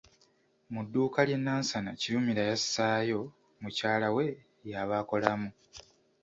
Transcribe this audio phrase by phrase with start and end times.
[0.73, 3.19] Mu dduuka ly'e Nansana Kirumira yassaayo
[3.61, 4.25] mukyala we
[4.69, 5.49] y'aba akolamu.